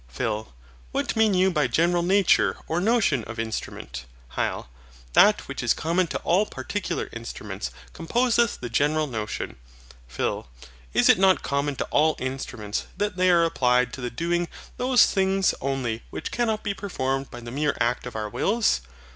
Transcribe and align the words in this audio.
PHIL. 0.07 0.55
What 0.91 1.15
mean 1.15 1.35
you 1.35 1.51
by 1.51 1.65
the 1.67 1.73
general 1.73 2.01
nature 2.01 2.57
or 2.67 2.81
notion 2.81 3.23
of 3.25 3.37
INSTRUMENT? 3.37 4.05
HYL. 4.29 4.67
That 5.13 5.41
which 5.47 5.61
is 5.61 5.75
common 5.75 6.07
to 6.07 6.17
all 6.21 6.47
particular 6.47 7.07
instruments 7.13 7.69
composeth 7.93 8.59
the 8.59 8.67
general 8.67 9.05
notion. 9.05 9.57
PHIL. 10.07 10.47
Is 10.91 11.07
it 11.07 11.19
not 11.19 11.43
common 11.43 11.75
to 11.75 11.85
all 11.91 12.15
instruments, 12.17 12.87
that 12.97 13.15
they 13.15 13.29
are 13.29 13.43
applied 13.45 13.93
to 13.93 14.01
the 14.01 14.09
doing 14.09 14.47
those 14.77 15.05
things 15.05 15.53
only 15.61 16.01
which 16.09 16.31
cannot 16.31 16.63
be 16.63 16.73
performed 16.73 17.29
by 17.29 17.39
the 17.39 17.51
mere 17.51 17.77
act 17.79 18.07
of 18.07 18.15
our 18.15 18.27
wills? 18.27 18.81